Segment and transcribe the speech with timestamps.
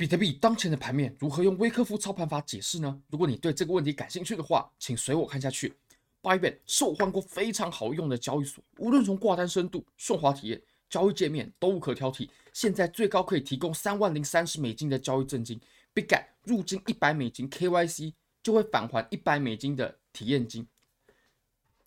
[0.00, 3.02] 比特币当前的盘面如何用威科夫操盘法解释呢？
[3.10, 5.74] 如果你对这个问题感兴趣的话，请随我看下去。
[6.22, 12.30] Bybit 是我换过非常好用的交易所，无论从挂单深度、顺滑体验、交易界面都无可挑剔。
[12.54, 15.60] 现在最高可以提供三万零三十美金的交易赠金
[15.94, 20.66] ，Bigget 入金一百美金 KYC 就会返还一百美金的体验金。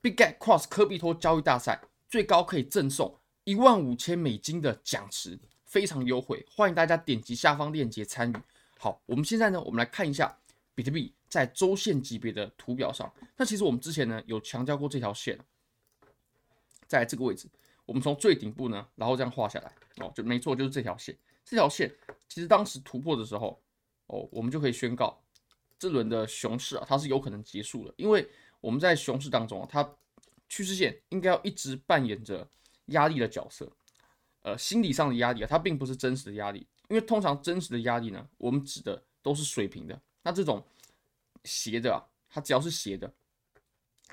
[0.04, 5.39] Bigget Cross 科比托交易大赛最高可以赠送一万五千美金的奖池。
[5.74, 8.36] 非常优惠，欢迎大家点击下方链接参与。
[8.78, 10.38] 好，我们现在呢，我们来看一下
[10.75, 13.11] 比特币在周线级别的图表上。
[13.36, 15.36] 那其实我们之前呢有强调过这条线，
[16.86, 17.47] 在这个位置，
[17.88, 21.18] 我们从最顶部呢，然后这样画下来哦，就没错，就是这条线。
[21.44, 21.92] 这条线
[22.30, 23.60] 其实当时突破的时候，
[24.05, 25.19] 哦，我们就可以宣告
[25.80, 28.30] 这轮的熊市啊，它是有可能结束了，因为
[28.61, 29.92] 我们在熊市当中啊，它
[30.47, 32.47] 趋势线应该要一直扮演着
[32.88, 33.67] 压力的角色。
[34.44, 40.00] 呃，心理上的压力啊，它并不是真实的压力，因为通常真实的压力呢，我们指的都是水平的。
[40.22, 40.61] 那这种
[41.45, 43.11] 斜的啊，它只要是斜的，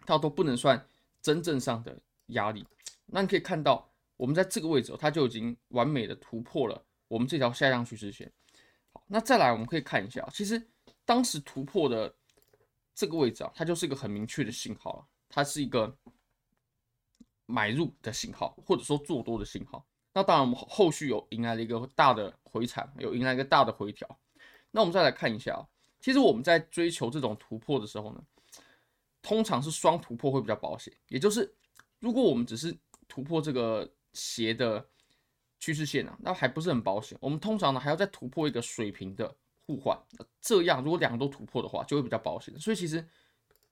[0.06, 0.86] 它都不能算
[1.20, 2.64] 真正上的压力。
[3.06, 8.30] 那你可以看到，我们在这个位置，它就已经完美的突破了我们这条下降趋势线。
[8.92, 10.64] 好，那再来我们可以看一下，其实
[11.04, 12.14] 当时突破的
[12.94, 15.92] 这个位置啊，它就是一个很明确的信号了，它是一个
[17.46, 19.84] 买入的信号，或者说做多的信号。
[20.12, 24.18] 那当然，我们后续有迎来了一个大的回踩，有迎来一个大的回调。
[24.72, 25.64] 那我们再来看一下，
[26.00, 28.20] 其实我们在追求这种突破的时候呢，
[29.22, 30.92] 通常是双突破会比较保险。
[31.06, 31.54] 也就是，
[32.00, 34.84] 如果我们只是突破这个斜的
[35.60, 37.16] 趋势线啊，那还不是很保险。
[37.20, 39.32] 我们通常呢还要再突破一个水平的
[39.64, 39.96] 互换，
[40.40, 42.58] 这样如果两个都突破的话，就会比较保险。
[42.58, 43.08] 所以其实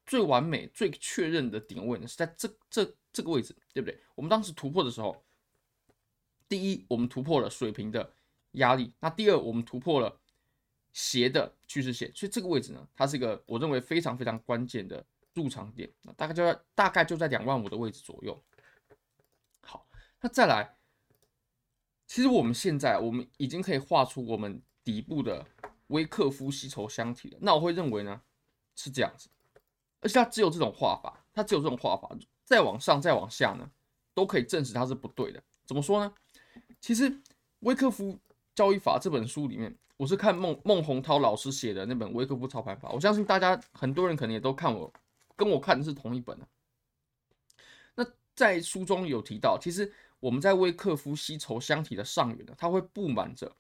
[0.07, 4.01] 最完美、最确认的点位呢是在这这这个位置，对不对？
[4.15, 5.21] 我们当时突破的时候。
[6.49, 8.13] 第一，我们突破了水平的
[8.53, 8.93] 压力。
[9.01, 10.19] 那第二，我们突破了
[10.93, 12.11] 斜的趋势线。
[12.15, 15.05] 所以这个位置呢，它是一个我认为非常非常关键的
[15.35, 15.93] 入场点。
[16.17, 18.43] 大概就在大概就在两万五的位置左右。
[19.63, 19.87] 好，
[20.21, 20.77] 那再来，
[22.07, 25.47] 其实我们现在我们已经可以画出我们底部的
[25.89, 27.39] 威克夫吸筹箱体了。
[27.43, 28.23] 那我会认为呢
[28.75, 29.29] 是这样子，
[30.01, 32.11] 而且它只有这种画法，它只有这种画法，
[32.45, 33.71] 再往上再往下呢，
[34.15, 35.43] 都可以证实它是不对的。
[35.67, 36.15] 怎么说呢？
[36.81, 37.11] 其实
[37.61, 38.19] 《威克夫
[38.55, 44.93] 交易法》这本书里面，我是看孟孟宏涛老师写的那本《威克夫操盘法》，我相信大家很多人可能也都看我，
[45.37, 46.47] 跟我看的是同一本的。
[47.95, 53.51] 那在书中有提到，其实我们在威克夫吸筹箱体的上缘呢，它会布满着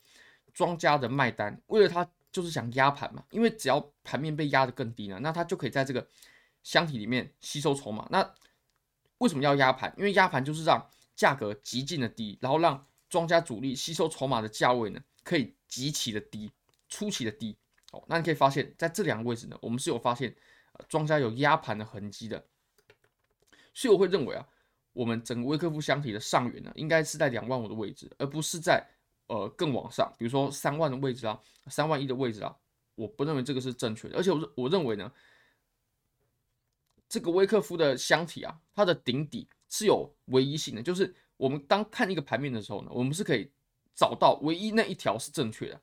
[0.54, 6.06] 庄家的卖单，为了它就是想压盘嘛，因为只要盘面被压得更低呢，那它就可以在这个
[6.62, 8.06] 箱体里面吸收筹码。
[8.10, 8.34] 那
[9.18, 9.92] 为什么要压盘？
[9.98, 16.50] 因为压盘就是让价格极尽的低，然后让庄家主力吸收筹码的价位呢，可以极其的低，
[16.88, 17.56] 出奇的低。
[17.92, 20.34] 哦，那你可以发现，在这两个位置呢，我们是有发现，
[20.72, 22.44] 呃，庄家有压盘的痕迹的。
[23.72, 24.46] 所以我会认为啊，
[24.92, 28.86] 我们整个威克夫箱体的上缘呢，应该是在两万五的位置，而不是在
[29.28, 32.54] 呃更往上，比如说三万的位置啊，三万一的位置啊。
[32.94, 35.10] 我不认为这个是正确的，而且我我认为呢，
[37.08, 41.14] 这个威克夫的箱体啊，它的顶底是有唯一性的，就是。
[41.38, 43.50] 我们当看一个盘面的时候呢，我们是可以
[43.94, 45.80] 找到唯一那一条是正确的。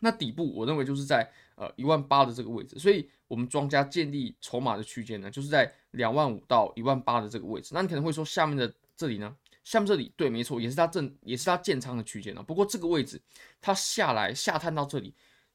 [0.00, 7.70] 那底部我认为就是在呃一万八的这个位置，所以我们庄家建立筹码的区间呢，就是在两万五到一万八的这个位置。
[7.72, 12.42] 那你可能会说下面的这里呢，下面这里对，没错，也是它正也是它建仓的区间呢。
[12.42, 13.18] 不过这个位置
[13.62, 15.14] 它下来下探到这里，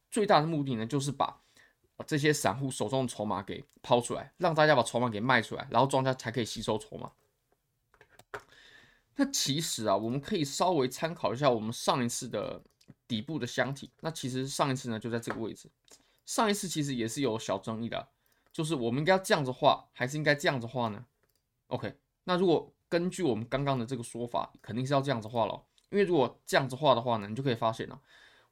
[0.10, 1.40] 最大的目的呢，就是把
[2.08, 7.12] 这些散户手中的筹码给抛出来，让大家把筹码给卖出来，然后庄家才可以吸收筹码。
[9.20, 12.64] 那其实啊，我们可以稍微参考一下我们上一次的
[13.06, 13.92] 底部的箱体。
[14.00, 15.70] 那其实上一次呢，就在这个位置。
[16.26, 18.08] 上一次其实也是有小争议的，
[18.54, 21.06] 就是我们应该这样子画，还是应该这样子画呢
[21.68, 25.66] ？OK，那如果根据我们刚刚的这个说法，肯定是要这样子画了。
[25.90, 28.00] 因为如果这样子画的话呢，你就可以发现了，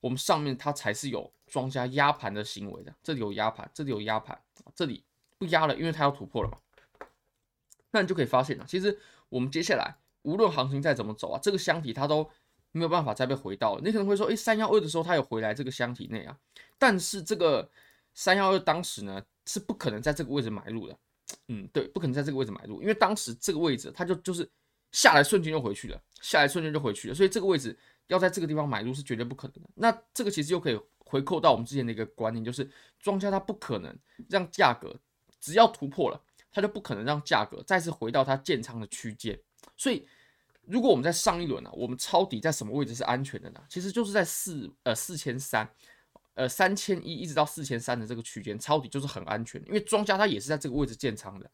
[0.02, 2.94] 我们上面它才是有庄家压盘的行为的。
[3.02, 4.38] 这里有压盘，这里有压盘，
[4.76, 5.06] 这里
[5.38, 6.58] 不压了，因为它要突破了嘛。
[7.92, 9.00] 那你就可以发现了，其实
[9.30, 9.96] 我们接下来。
[10.28, 12.30] 无论行情再怎么走啊，这个箱体它都
[12.74, 13.82] 没有办法再被回到了。
[13.82, 16.38] 你可能会说，诶，三幺二的时候它有回来这个箱体内啊，
[16.78, 17.68] 但是这个
[18.14, 20.98] 三幺二当时呢是不可能在这个位置买入的。
[21.48, 24.50] 嗯，对，不可能在这个位置买入，因为当时这个位置它就就是
[24.92, 27.78] 下来瞬间就回去了，下来瞬间就回去了，所以这个位置
[28.08, 29.70] 要在这个地方买入是绝对不可能的。
[29.76, 32.70] 那这个其实又可以回扣到我们之前的一个观念，就是
[33.00, 33.98] 庄家他不可能
[34.28, 34.94] 让价格
[35.40, 36.22] 只要突破了，
[36.52, 39.40] 他就不可能让价格再次回到它建仓的区间，
[39.78, 40.06] 所以。
[40.68, 43.64] 如果我们在上一轮呢、啊，我们抄底在什么位置是安全的呢？
[43.70, 45.68] 其实就是在四呃四千三，
[46.34, 51.50] 呃三千一一直到四千三的这个区间抄底就是很安全，因为庄家他也是在这个位置建仓的。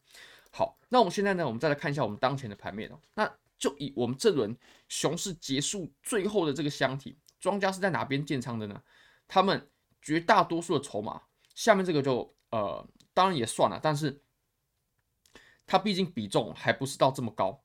[0.50, 3.00] 好，那我们现在呢，我们再来看一下我们当前的盘面哦。
[3.14, 4.56] 那就以我们这轮
[4.88, 8.82] 熊市结束最后的这个箱体，庄家是在哪边建仓的呢？
[9.26, 9.70] 他们
[10.02, 11.22] 绝大多数的筹码，
[11.54, 14.20] 下面这个就呃当然也算了，但是
[15.66, 17.63] 它毕竟比重还不是到这么高。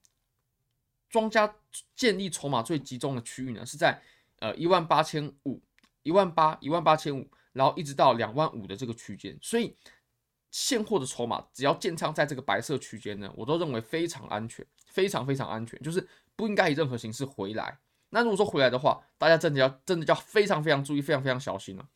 [1.10, 1.54] 庄家
[1.96, 4.00] 建立筹码最集中的区域呢，是在
[4.40, 5.62] 呃一万八千五、
[6.04, 9.38] 一万八、一万八千五，然后一直到两万五的这个区间。
[9.42, 9.76] 所以
[10.52, 17.78] 现货的筹码只要建仓在这个白色区间呢，我都认为非常安全，非常非常安全，就是不应该以任何形式回来。
[18.12, 21.88] 那如果说回来的话，大家真的要真的要非常非常注意，非常非常小心了。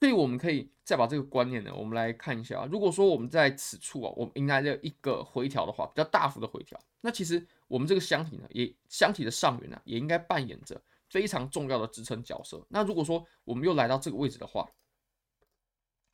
[0.00, 2.68] 所以我们可以再把这个观念呢，我们来看一下啊。
[2.70, 12.64] 如果说我们在此处啊，我们迎来了一个回调的话，比较大幅的回调，那其实我们这个箱体呢，也箱体的上缘呢，也应该扮演着非常重要的支撑角色。
[12.68, 14.70] 那如果说我们又来到这个位置的话，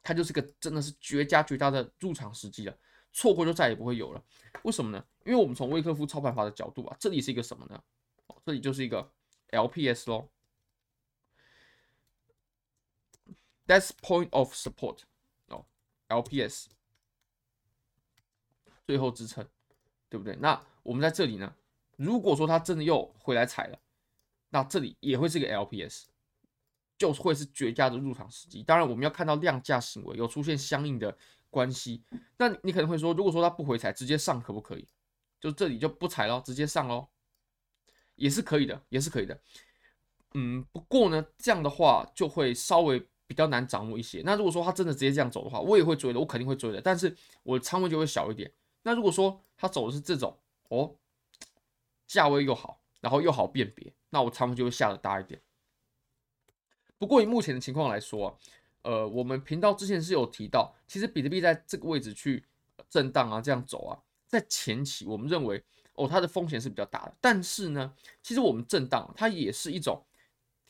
[0.02, 2.78] 它就是个真的是绝佳绝佳的入场时机了，
[3.12, 4.24] 错过就再也不会有了。
[4.62, 5.04] 为什么呢？
[5.24, 7.82] 因为我们从威克夫操盘法的角度啊，这里是一个什么呢？
[8.44, 9.12] 这里就是一个
[9.50, 10.30] LPS 喽。
[13.66, 15.02] That's point of support
[15.46, 15.66] 哦
[16.08, 16.66] ，LPS
[18.84, 19.46] 最后支撑，
[20.10, 20.36] 对不对？
[20.36, 21.54] 那我们在这里呢，
[21.96, 23.78] 如果说它真的又回来踩了，
[24.50, 26.04] 那这里也会是个 LPS，
[26.98, 28.62] 就会是绝佳的入场时机。
[28.62, 31.16] 当然，我们要看到量价行为有出现相应的
[31.48, 32.02] 关系。
[32.36, 34.86] 那你可能会说，如果说它不回踩，直接上可不可以？
[35.40, 37.08] 就这里就不踩了，直接上喽，
[38.16, 39.40] 也是可以的，也是可以的。
[40.34, 43.06] 嗯，不过呢，这样的话就会稍微。
[43.30, 44.22] 比较难掌握一些。
[44.24, 46.80] 那如果说他真的直接这样走的话，我也会追的，我肯定会追的。
[46.82, 48.52] 但是我的仓位就会小一点。
[48.82, 50.38] 那如果说他走的是这种
[50.68, 50.94] 哦，
[52.06, 55.40] 价位又好，然后又好辨别，那我仓位就会下的大一点。
[56.98, 58.34] 不过以目前的情况来说啊，
[58.82, 62.44] 呃，我们频道之前是有提到，其实比特币在这个位置去
[62.88, 65.62] 震荡啊，这样走啊，在前期我们认为
[65.94, 67.14] 哦，它的风险是比较大的。
[67.20, 70.04] 但是呢，其实我们震荡它也是一种。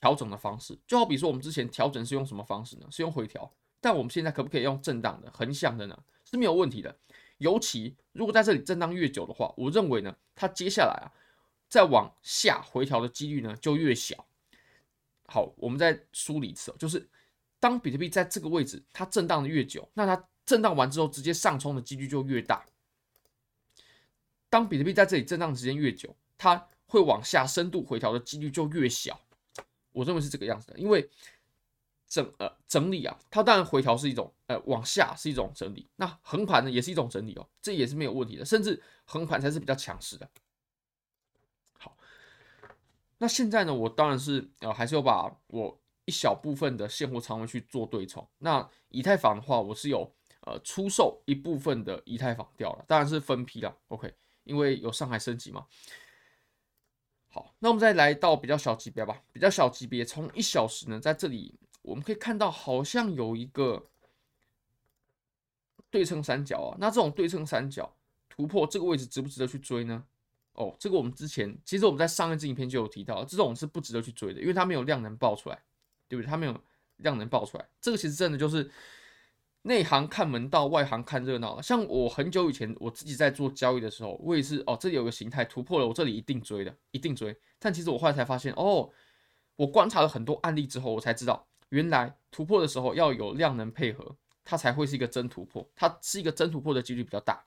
[0.03, 2.87] 调整的方式，就好比说我们之前调整是用什么方式呢？
[2.91, 3.53] 是用回调，
[3.83, 6.03] 但我们现在可不可以用震荡的、横向的呢？
[6.25, 6.97] 是没有问题的。
[7.41, 11.09] 尤其如果在这里震荡越久的话，我认为呢，它接下来啊，
[11.69, 14.27] 再往下回调的几率呢就越小。
[15.27, 17.09] 好，我们再梳理一次，就是
[17.59, 22.65] 当比特币在这个位置它震荡的越久，那它震荡完之后直接上冲的几率就越大。
[24.51, 29.19] 当比特币在这里震荡时间越久，它会往下深度回调的几率就越小。
[29.93, 31.09] 我认为是这个样子的，因为
[32.11, 40.29] 整呃整理啊，它当然回调是一种呃往下是一种整理，那横盘呢也是一种整理哦，这也是没有问题的，甚至横盘才是比较强势的。
[41.79, 41.97] 好，
[43.19, 48.29] 那现在呢，我当然是呃还是要把我一小部分的现货仓位去做对冲。
[48.39, 54.13] 那以太坊的话，我是有呃出售一部分的以太坊掉了，当然是分批了，OK，
[54.43, 55.65] 因为有上海升级嘛。
[57.29, 59.23] 好，那我们再来到比较小级别吧。
[59.33, 63.89] 比较小级别，从一小时呢，在这里我们可以看到，好像有一个
[65.91, 66.77] 对称三角啊。
[66.79, 67.95] 那这种对称三角
[68.29, 70.05] 突破这个位置，值不值得去追呢？
[70.55, 75.63] 哦，这个我们之前其实我们在上一支影片就有提到，这种是不值得去追的，因为它没有量能爆出来，
[76.09, 76.27] 对不对？
[76.29, 76.61] 它没有
[76.97, 78.71] 量能爆出来，这个其实真的就是。
[79.63, 81.61] 内行看门道，外行看热闹。
[81.61, 87.39] 像我很久以前，我自己在做交易的时候，我也是哦，这里有个形态突破了，我这里一定追的，一定追。
[87.59, 88.89] 但其实我后来才发现，哦，
[89.57, 95.69] 我观察了很多案例之后，我才知道，原来突破的时候要有量能配合，它才会是一个真突破。
[95.75, 97.45] 它是一个真突破的几率比较大。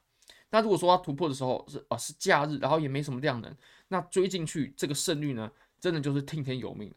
[0.50, 3.56] 那如果说它突破的时候是啊是假日，然后也没什么量能，
[3.88, 6.96] 那追进去这个胜率呢，真的就是听天由命了。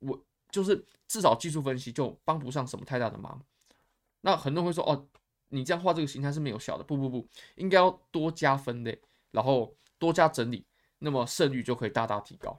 [0.00, 3.40] 我就是至少技术分析就帮不上什么太大的忙。
[4.22, 5.06] 那很多人会说哦，
[5.50, 6.82] 你这样画这个形态是没有效的。
[6.82, 9.00] 不不不，应该要多加分类，
[9.30, 10.66] 然后多加整理，
[10.98, 12.58] 那么胜率就可以大大提高。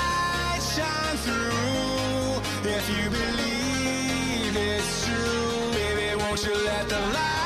[1.25, 5.71] through if you believe it's true.
[5.73, 7.40] Baby, won't you let the light?